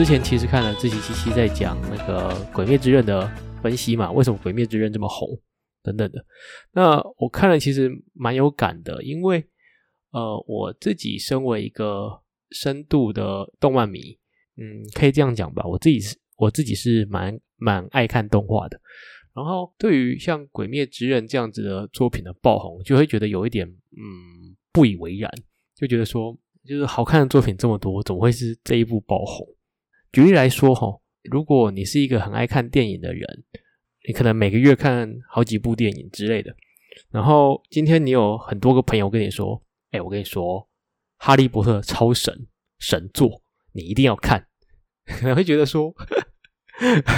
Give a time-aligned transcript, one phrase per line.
[0.00, 3.30] 之前其实看了志奇七七在讲那个《鬼灭之刃》的
[3.62, 5.28] 分析嘛，为什么《鬼灭之刃》这么红
[5.82, 6.24] 等等的。
[6.72, 9.44] 那我看了其实蛮有感的，因为
[10.12, 12.18] 呃我自己身为一个
[12.50, 14.18] 深度的动漫迷，
[14.56, 18.80] 嗯，可以这样讲吧，我自己是我自己是蛮蛮爱看动画的。
[19.34, 25.30] 然后对于像《鬼灭之刃》这样子的作品的爆红，就会觉得有一点嗯不以为然，
[25.76, 26.34] 就觉得说
[26.66, 29.46] 就是好看的作品这么多，怎么会是这一部爆红？
[30.12, 30.86] 举例来说哈，
[31.22, 33.44] 如果你是一个很爱看电影的人，
[34.06, 36.54] 你可能每个月看好几部电影之类的。
[37.10, 40.60] 然后今天你有很多个朋友跟你说：“哎，我跟你说，
[41.18, 42.46] 《哈利波特》超神
[42.78, 44.46] 神作，你一定要看。”
[45.06, 45.94] 可能会觉得说。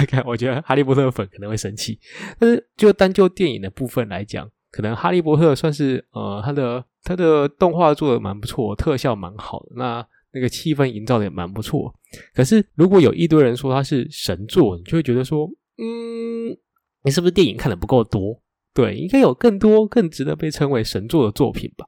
[0.09, 1.97] 看，我觉得哈利波特粉可能会生气，
[2.37, 11.97] 但是就单就电影的部分来讲，可能哈利波特算是呃，它的它的动画做的蛮不错，特效蛮好的，那那个气氛营造的也蛮不错。
[12.33, 16.57] 可是如果有一堆人说它是神作，你就会觉得说，嗯，
[17.03, 18.41] 你是不是电影看的不够多？
[18.73, 21.85] 对，应该有更多更值得被称为神作的作品吧？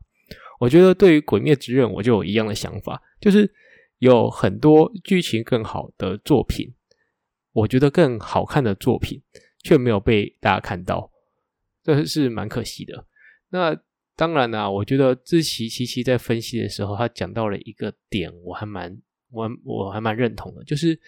[0.60, 3.52] 我觉得对于《鬼灭之刃》，我就有一样的想法，就是
[4.00, 6.74] 有很多剧情更好的作品。
[7.52, 9.22] 我觉得更好看的作品
[9.64, 11.12] 却没有被大家看到，
[11.84, 13.06] 这是蛮可惜的。
[13.50, 13.78] 那
[14.16, 18.98] 当然啦，我觉得志奇七七在分析的时候，他讲到了一个点，我还蛮
[19.32, 21.00] 我我还蛮认同的，就是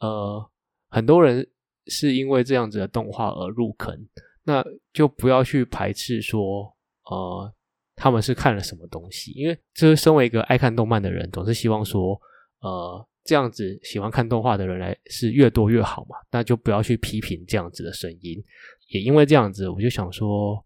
[0.00, 0.50] 呃，
[0.88, 1.46] 很多人
[1.86, 3.96] 是因为这样子的动画而入坑，
[4.44, 7.54] 那就不要去排斥说呃
[7.96, 12.20] 他们是看了什么东西，因为就是身为一个爱看动漫的人，总是希望说
[12.60, 13.06] 呃。
[13.24, 16.16] 这样子喜欢看动画的人来是越多越好嘛？
[16.30, 18.42] 那就不要去批评这样子的声音。
[18.86, 20.64] 也因为这样子，我就想说，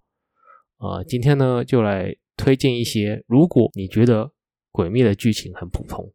[0.79, 4.25] 呃，今天呢就来推荐一些，如果你觉得
[4.71, 6.09] 《鬼灭》的剧情很普通，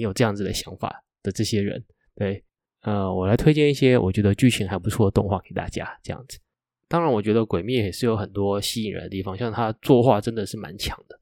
[0.00, 1.84] 你有这样子的想法的这些人，
[2.16, 2.42] 对，
[2.80, 5.86] 呃，我来推荐一些我觉得剧情还不错的动画给大家。
[6.02, 6.38] 这样子，
[6.88, 11.20] 当然，我觉得《鬼灭》也是有很多吸引人的地方，像它作画真的是蛮强的。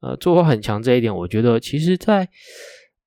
[0.00, 2.28] 呃，作画很强这一点，我觉得其实在。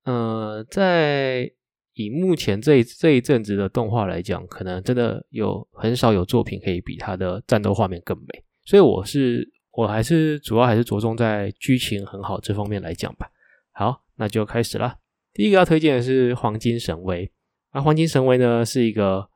[0.03, 1.51] 呃，在
[1.93, 8.43] 以目前这这一阵子的动画来讲，可能真的有很少有作品可以比它的战斗画面更美。
[8.65, 13.27] 所以我是我还是主要还是着重在剧情很好这方面来讲吧。
[13.71, 14.95] 好，那就开始啦。
[15.35, 17.27] 第一个要推荐的是《黄金神威》。
[17.73, 19.29] 那《黄金神威》呢是一个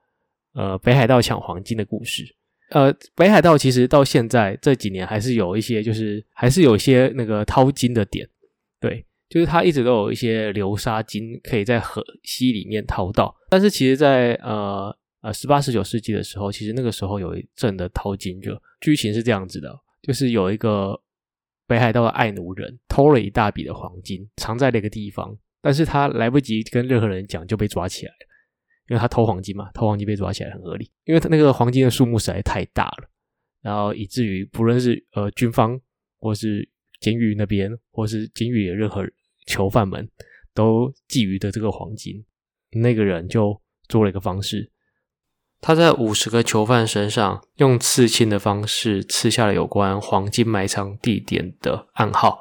[0.54, 2.24] 呃北海道抢黄金的故事。
[2.72, 8.28] 呃，北海道其实到现在这几年还是有一些，就是还是有些那个淘金的点，
[8.80, 9.06] 对。
[9.28, 18.60] 就是它一直都有一些流沙金可以在河溪里面淘到，但是其实，在呃呃十八十九世纪的时候，其实那个时候有一阵的淘金热。
[18.82, 19.72] 剧情是这样子的，
[20.02, 21.00] 就是有一个
[21.68, 28.18] 北海道的爱奴人偷了一大笔的黄金，藏在那个地方，但是他来不及跟任何人讲就被抓起来了，
[28.90, 33.10] 因为他偷黄金嘛，偷黄金被抓起来很合理，因为他那个黄金的数目实在太大了，
[33.62, 35.80] 然后以至于不论是呃军方
[36.20, 36.68] 或是
[37.00, 39.06] 监狱那边，或是监狱的任何。
[39.46, 40.08] 囚犯们
[40.54, 42.24] 都觊觎的这个黄金，
[42.70, 44.70] 那个人就做了一个方式，
[45.60, 52.40] 他在五十个囚犯身上用刺青的方式刺下了有关黄金埋藏地点的暗号，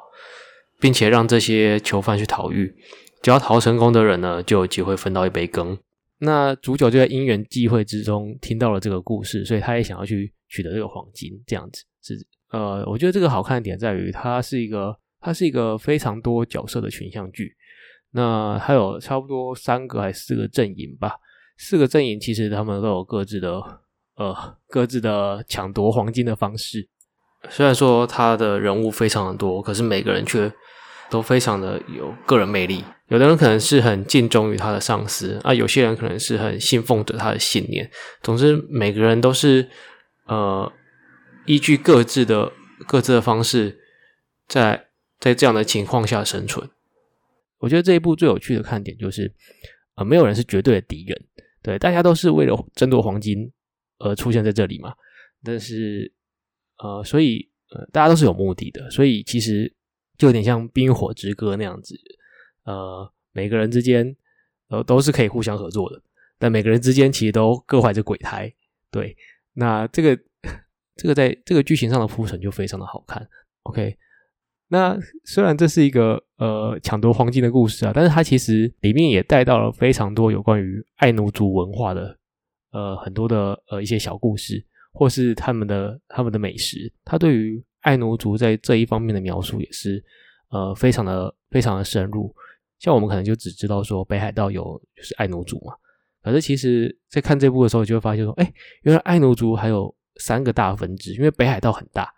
[0.79, 2.75] 并且让这些囚犯去逃狱。
[3.21, 5.77] 只要逃成功的人呢，就有机会分到一杯羹。
[6.19, 11.31] 那主角就在因缘际会之中听到了这个故事，所以他也想要去取得这个黄金。
[11.47, 14.97] 这样子是呃，我觉得这个好看的点在于，它是一个。
[15.21, 17.53] 它是一个非常多角色的群像剧，
[18.11, 21.17] 那还有差不多三个还是四个阵营吧。
[21.57, 23.61] 四个阵营其实他们都有各自的
[24.15, 24.33] 呃
[24.69, 26.87] 各自的抢夺黄金的方式。
[27.49, 30.49] 虽然说他的人物非常的多，可是每个人却
[31.09, 32.81] 都非常的有个人魅力。
[33.09, 37.89] 有的人可能是很敬重于他的上司啊，有些人可能是很信奉着他的信念。
[38.23, 39.69] 总之，每个人都是
[40.25, 40.71] 呃
[41.45, 42.51] 依据各自的
[42.87, 43.79] 各自的方式
[44.47, 44.85] 在。
[45.21, 46.65] 在这样的情况下生存，
[47.57, 49.29] 我觉得这一部最有趣的看点就是，
[49.95, 51.21] 呃，没有人是绝对的敌人，
[51.61, 53.51] 对，大家都是为了争夺黄金
[53.97, 54.93] 而出现在这里嘛。
[55.43, 56.09] 但是，
[56.77, 59.69] 呃，所以，呃，大家都是有目的的，所以其实
[60.17, 61.99] 就有点像《冰火之歌》那样子，
[62.69, 64.15] 呃，每个人之间
[64.69, 65.99] 呃都是可以互相合作的，
[66.37, 68.53] 但每个人之间其实都各怀着鬼胎。
[68.91, 69.17] 对，
[69.53, 70.15] 那这个
[70.95, 73.27] 这个在这个剧情上的铺陈就非常的好看。
[73.63, 73.97] OK。
[74.71, 74.95] 那
[75.25, 82.15] 虽然这是一个呃抢夺黄金的故事啊，但是它其实里面也带到了非常多有关于爱奴族文化的
[82.71, 84.63] 呃很多的呃一些小故事，
[84.93, 86.93] 或是他们的他们的美食。
[87.03, 90.03] 它对于爱奴族在这一方面的描述也是
[90.49, 92.31] 呃非常的非常的深入。
[92.79, 95.73] 像我们可能就只知道说北海道有就是爱奴族嘛，
[96.23, 98.53] 可是其实在看这部的时候，就会发现说，哎，
[98.83, 102.09] 原来爱奴族还有三个大分支，因为北海道很大，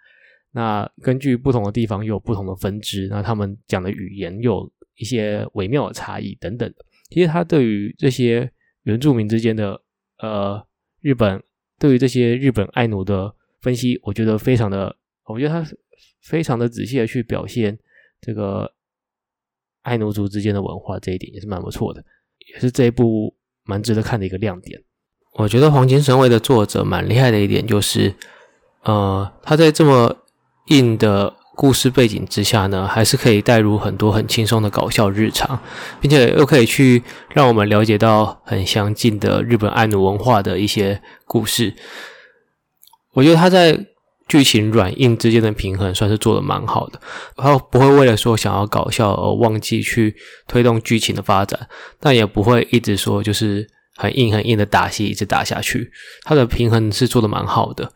[0.52, 6.72] 那根据不同的地方又有不同的分支，那他们讲的语言又有一些微妙的差异等等。
[7.10, 8.52] 其实他对于这些
[8.84, 9.82] 原住民之间的
[10.20, 10.64] 呃
[11.00, 11.42] 日本
[11.80, 15.68] 对于这些日本爱奴的分析，我觉得非常的，我觉得他
[16.22, 17.80] 非常的仔细的去表现
[18.22, 18.72] 这个。
[19.84, 22.04] 爱奴族之间的文化这一点也是蛮不错的，
[22.54, 23.34] 也是这一部
[23.64, 24.82] 蛮值得看的一个亮点。
[25.34, 28.14] 我觉得《黄金神威》的作者蛮厉害的一点就是，
[28.84, 30.18] 呃，他在这么
[30.68, 35.60] 硬的故事背景之下呢，还是可以带入很多很轻松的搞笑日常，
[36.00, 37.02] 并且又可以去
[37.34, 41.74] 让我们了解到很相近的日本爱奴文化的一些故事。
[43.14, 43.88] 我觉得他在。
[44.32, 47.02] 剧情软硬之间的平衡算是做的蛮好的，
[47.36, 50.16] 然后不会为了说想要搞笑而忘记去
[50.48, 51.68] 推动剧情的发展，
[52.00, 53.68] 但也不会一直说就是
[53.98, 55.92] 很硬很硬的打戏一直打下去，
[56.24, 57.92] 它的平衡是做的蛮好的。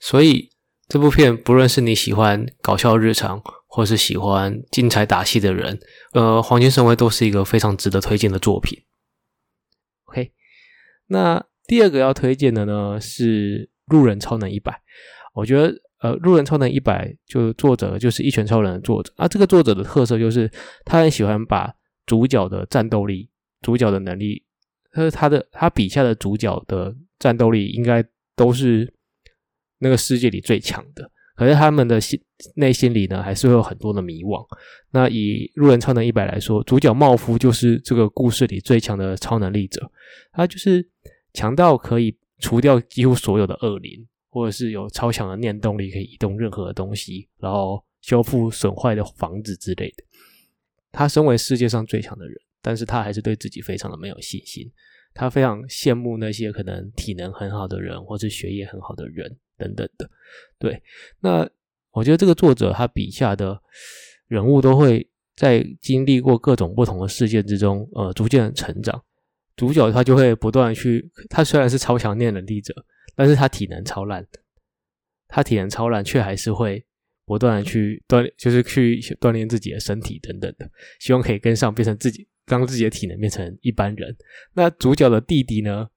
[0.00, 0.50] 所以
[0.88, 5.78] 这部片不论是你喜欢搞笑日常，或是喜欢精彩打戏的人，
[6.14, 8.76] 呃，《黄金神威》都是一个非常值得推荐的作品。
[10.06, 10.32] OK，
[11.06, 14.72] 那第二个要推荐的呢是《路人超能一百》。
[15.36, 19.28] 我觉得，呃，《路人超能一百》就作者就是一拳超人的作者啊。
[19.28, 20.50] 这个作者的特色就是
[20.84, 21.70] 他很喜欢把
[22.06, 23.28] 主角的战斗力、
[23.60, 24.42] 主角的能力，
[24.92, 28.02] 他他的他笔下的主角的战斗力应该
[28.34, 28.90] 都是
[29.78, 31.10] 那个世界里最强的。
[31.36, 32.18] 可是他们的心
[32.54, 34.42] 内心里呢，还是会有很多的迷惘。
[34.92, 39.90] 那以《路人超能一百》来说，主角茂夫就是这个故事里最强的超能力者，
[40.32, 40.88] 他就是
[41.34, 44.06] 强到可以除掉几乎所有的恶灵。
[44.36, 50.04] 或者是有超强的念动力，可以移动任何的东西，然后修复损坏的房子之类的。
[50.92, 54.70] 他身为世界上最强的人，但是他还是对自己非常的没有信心。
[55.14, 60.06] 他非常羡慕那些可能体能很好的人，或是学业很好的人等等的。
[60.58, 60.82] 对，
[61.20, 61.48] 那
[61.92, 63.58] 我觉得这个作者他笔下的
[64.28, 69.02] 人物都会在经历过各种不同的事件之中，呃，逐渐成长。
[69.56, 72.74] 主角他就会不断去，他虽然是超强念能力者。
[73.16, 74.24] 但是他体能超烂，
[75.26, 76.84] 他体能超烂，却还是会
[77.24, 80.70] 不断的去锻，就是去锻炼自己的身体等等的，
[81.00, 84.16] 希望可以跟上，变成自己，让自己的体能变成一般人。
[84.52, 85.88] 那主角的弟弟呢？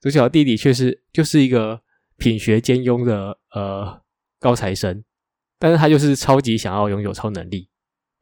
[0.00, 1.82] 主角的弟弟却是就是一个
[2.18, 4.02] 品学兼优的呃
[4.38, 5.02] 高材生，
[5.58, 7.68] 但是他就是超级想要拥有超能力，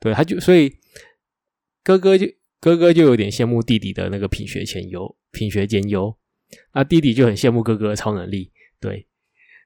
[0.00, 0.72] 对，他就所以
[1.84, 2.26] 哥哥就
[2.60, 6.16] 哥哥就有点羡慕弟弟的那个品学兼优，品学兼优。
[6.72, 9.06] 那弟弟就很羡慕哥哥的超能力，对，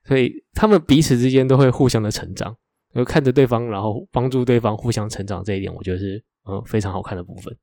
[0.05, 2.57] 所以他们彼此之间都会互相的成长，
[2.95, 7.57] 就看着对方，然后帮助对方互相成长这一点，我觉得是嗯非常好看的部分。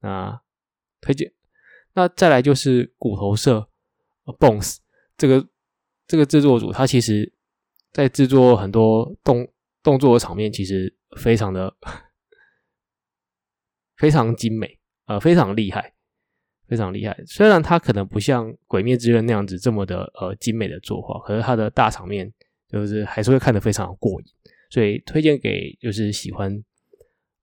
[0.00, 0.40] 那
[1.00, 1.32] 推荐，
[1.94, 3.68] 那再来就是骨头社
[4.38, 4.78] Bones
[5.16, 5.48] 这个
[6.06, 7.32] 这个制作组，他其实
[7.92, 9.48] 在制作很多动
[9.82, 11.76] 动作的场面，其实非常的
[13.96, 15.91] 非常精美，呃，非常厉害。
[16.72, 22.32] 非常厉害，虽然它可能不像《鬼灭之刃》那样子这么的呃精美的作画，可是它的大场面
[22.66, 24.26] 就是还是会看得非常过瘾，
[24.70, 26.64] 所以推荐给就是喜欢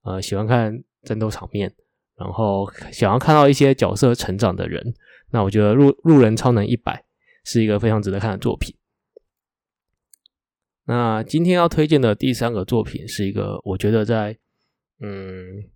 [0.02, 1.72] 呃喜欢看战斗场面，
[2.16, 4.92] 然后想要看到一些角色成长的人，
[5.30, 6.92] 那我觉得《路路人超能一百》
[7.48, 8.74] 是一个非常值得看的作品。
[10.86, 14.36] 那今天要推荐的第三个作品是一个我觉得在
[14.98, 15.70] 嗯。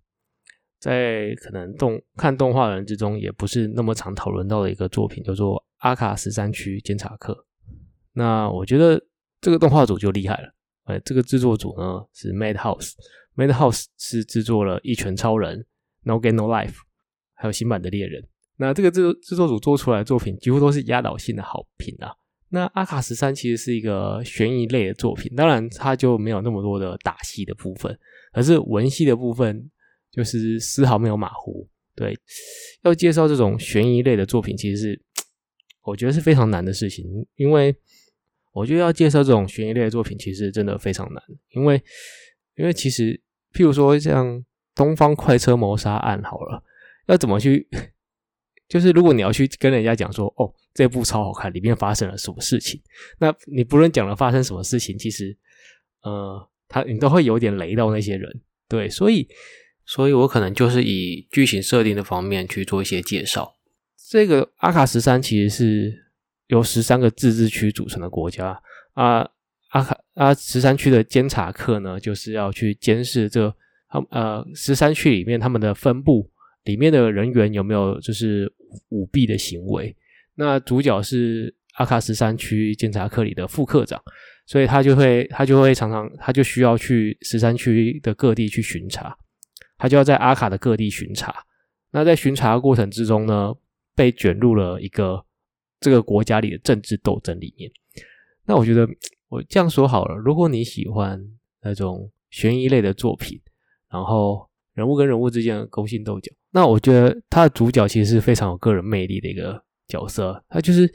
[0.85, 7.33] 在可能动看动画的人之中，也不是那么常讨论到的一个作品，叫做《阿卡十三区监察课》。
[8.13, 9.03] 那我觉得
[9.41, 15.57] 这个动画组就厉害了，呃，这个制作组呢是 Madhouse，Madhouse 是制作了《一拳超人》、
[16.03, 16.69] 《No Game No Life》，
[17.33, 18.23] 还有新版的猎人。
[18.57, 22.13] 那这个制制作组做出来的作品几乎都是压倒性的好评啊。
[22.49, 27.97] 那《阿卡十三》其实是一个悬疑类的作品，当然它就没有那么多的打戏的部分，
[28.33, 29.71] 可是文戏的部分。
[30.15, 31.67] 就是丝毫没有马虎。
[31.93, 32.17] 对，
[32.83, 35.01] 要介绍这种悬疑类的作品，其实是
[35.81, 37.05] 我觉得是非常难的事情。
[37.35, 37.73] 因为
[38.51, 41.23] 我觉得要介绍这种悬疑类的作品，其实真的非常难。
[41.51, 41.81] 因为，
[42.55, 43.17] 因为其实，
[43.53, 44.39] 譬如说像
[44.75, 46.61] 《东方快车谋杀案》好了，
[47.07, 47.65] 要怎么去？
[48.67, 52.81] 就是如果你要去跟人家讲说，哦，这部超好看，里面发生了什么事情，
[53.19, 55.37] 那你不论讲了发生什么事情，其实，
[56.01, 58.41] 呃，他你都会有点雷到那些人。
[58.67, 59.25] 对，所以。
[59.85, 63.55] 所以我可能就是以剧情设定的方面去做一些介绍。
[64.09, 66.05] 这个阿卡十三其实是
[66.47, 68.61] 由十三个自治区组成的国家
[68.93, 69.29] 啊。
[69.69, 73.53] 阿卡阿十三区的监察课呢，就是要去监视这
[73.89, 76.29] 他们呃十三区里面他们的分布
[76.63, 78.49] 里面的人员有没有就是
[78.89, 79.93] 舞弊的行为？
[80.35, 84.01] 那主角是阿卡十三区监察科里的副科长，
[84.45, 89.17] 所以他就会他就会常常他就需要去十三区的各地去巡查，
[89.77, 91.33] 他就要在阿卡的各地巡查。
[91.91, 93.53] 那在巡查过程之中呢，
[93.95, 95.25] 被卷入了一个
[95.79, 97.71] 这个国家里的政治斗争里面。
[98.45, 98.87] 那我觉得
[99.29, 101.19] 我这样说好了，如果你喜欢
[101.61, 103.39] 那种悬疑类的作品，
[103.89, 110.43] 然后人物跟人物之间的勾心斗角，那我觉得他的主角其实是非常有个人魅力的一个角色。
[110.49, 110.91] 他就是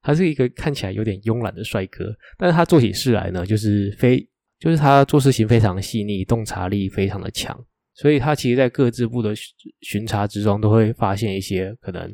[0.00, 4.24] 他是一个看起来有点慵懒的帅哥，但是他做起事来呢，就是非
[4.60, 7.58] 就是他做事情非常细腻，洞察力非常的强。
[7.96, 9.32] 所以他其实，在各自部的
[9.80, 12.12] 巡查之中，都会发现一些可能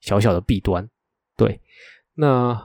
[0.00, 0.88] 小小的弊端。
[1.36, 1.60] 对，
[2.14, 2.58] 那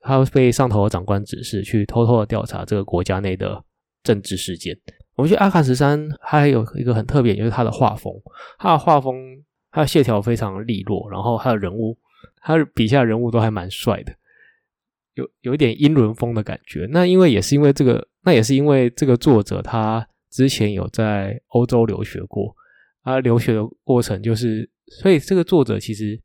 [0.00, 3.64] 他被上头的长官指示去偷偷的调查这个国家内的
[4.02, 4.78] 政治事件。
[5.14, 8.12] 我觉得阿卡十三他还有一个很特别，就是他的画风，
[8.58, 11.96] 他的画风，他的线条非常利落，然后他的人物，
[12.42, 14.12] 他笔下人物都还蛮帅的，
[15.14, 16.86] 有有一点英伦风的感觉。
[16.90, 20.06] 那因为也是因为这个，那也是因为这个作者他。
[20.38, 22.54] 之前有在欧洲留学过，
[23.00, 26.22] 啊，留学的过程就是，所以这个作者其实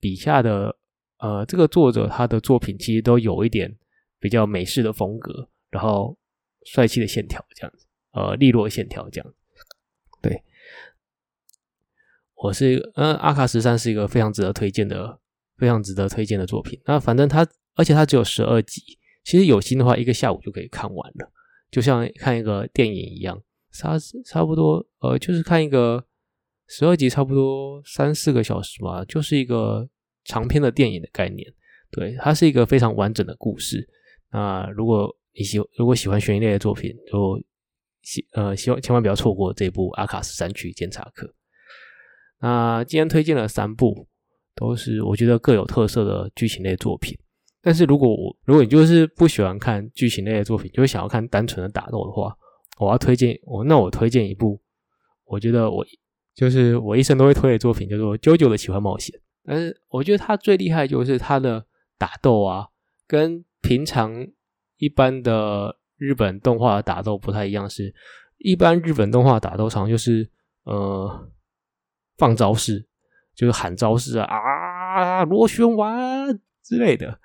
[0.00, 0.76] 笔下的
[1.18, 3.72] 呃，这个作者他的作品其实都有一点
[4.18, 6.18] 比较美式的风格，然后
[6.64, 9.34] 帅气的线条这样子，呃，利落线条这样。
[10.20, 10.42] 对，
[12.34, 15.20] 我是嗯，阿卡十三是一个非常值得推荐的，
[15.56, 16.80] 非常值得推荐的作品。
[16.84, 18.82] 那反正他，而且他只有十二集，
[19.22, 21.30] 其实有心的话，一个下午就可以看完了。
[21.70, 23.42] 就像看一个电影一样，
[23.72, 26.04] 差差不多，呃，就是看一个
[26.68, 29.88] 十二集，差不多三四个小时吧，就是一个
[30.24, 31.52] 长篇的电影的概念。
[31.90, 33.88] 对，它是一个非常完整的故事。
[34.30, 37.40] 那如果你喜如果喜欢悬疑类的作品，就
[38.02, 41.26] 希呃希望千万不要错过这部《阿卡十三区检查课》。
[42.40, 44.08] 那今天推荐了三部，
[44.54, 47.16] 都是我觉得各有特色的剧情类作品。
[47.66, 52.32] 但是如果我如果你就是不喜欢看剧情类的作品，就是想要看单纯的打斗的话，
[52.78, 54.60] 我要推荐我那我推荐一部，
[55.24, 55.84] 我觉得我
[56.32, 59.18] 就是我一生都会推的作品，叫做《啾啾的奇幻冒险》。
[59.44, 61.66] 但是我觉得它最厉害就是它的
[61.98, 62.68] 打斗啊，
[63.08, 64.24] 跟平常
[64.76, 67.92] 一般的日本动画打斗不太一样，是
[68.38, 70.30] 一般日本动画打斗常就是
[70.62, 71.28] 呃
[72.16, 72.86] 放招式，
[73.34, 76.28] 就是喊招式啊啊螺旋丸
[76.62, 77.18] 之类的。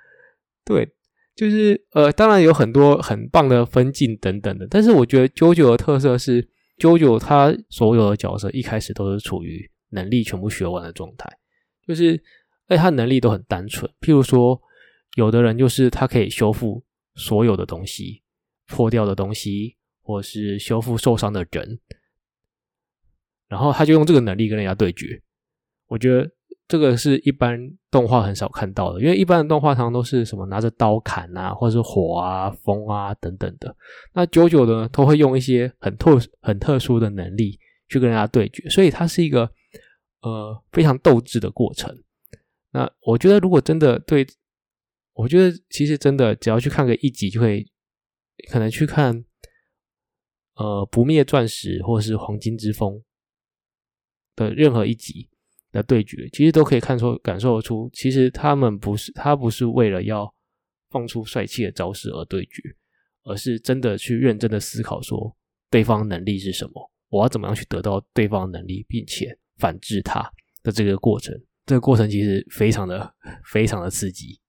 [0.64, 0.88] 对，
[1.36, 11.30] 就是呃，当然有很多很棒的分镜等等的，但是我觉得 jojo 的特色是，jojo 他所有的角色一开始都是处于能力全部学完的状态，
[11.88, 12.24] 就是
[12.68, 13.92] 哎，他能力都很单纯。
[14.00, 14.62] 譬如说，
[15.16, 16.84] 有的人就是他可以修复
[17.16, 18.22] 所有的东西，
[18.68, 21.80] 破掉的东西，或是修复受伤的人，
[23.48, 25.22] 然后他就用这个能力跟人家对决。
[25.88, 26.32] 我觉得。
[26.72, 27.60] 这个是一般
[27.90, 33.76] 动画很少看到的，因为一般的动画常常都是什么拿着刀砍啊，或者是火啊、风啊等等的。
[34.14, 37.60] 那九九呢，都会用一些很特很特殊的能力
[37.90, 39.52] 去跟人家对决，所以它是一个
[40.22, 41.94] 呃非常斗志的过程。
[42.72, 44.26] 那我觉得，如果真的对，
[45.12, 47.70] 我觉得其实真的只要去看个一集，就会
[48.50, 49.26] 可能去看
[50.56, 53.04] 呃不灭钻石或是黄金之风
[54.38, 55.28] 的任何一集。
[55.72, 60.34] 的对决，其实都可以看出、感受得出，其实他们不是他不是为了要
[60.90, 62.62] 放出帅气的招式而对决，
[63.24, 65.36] 而是真的去认真的思考说
[65.70, 70.22] 对方能力是什么，我要怎么样去得到对方能力，并且反制他
[70.64, 71.34] 的这个过程。
[71.66, 73.14] 这个过程其实非常的、
[73.46, 74.40] 非常的刺激。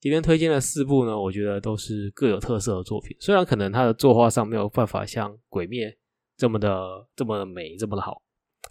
[0.00, 5.88] 今天推荐的四部呢，我觉得都是各有特色的作品，虽然可能它的作画上没有办法像《鬼灭》
[6.36, 8.22] 这么的、这么的美、这么的好。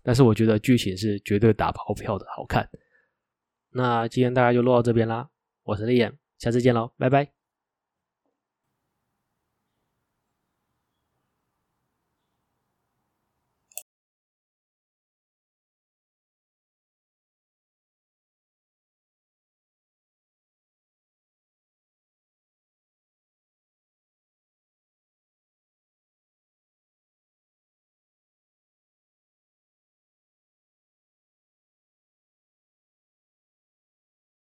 [0.03, 2.69] 但是我觉得剧情是绝对打包票的好看。
[3.69, 5.29] 那今天大家就录到这边啦，
[5.63, 7.40] 我是李岩，下次见喽，拜拜。